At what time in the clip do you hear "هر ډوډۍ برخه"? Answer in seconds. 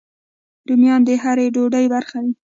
1.23-2.17